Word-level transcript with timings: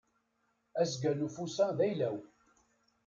Asga 0.81 1.11
n 1.17 1.25
ufus-a 1.27 1.65
d 1.77 1.79
ayla-w. 1.87 2.17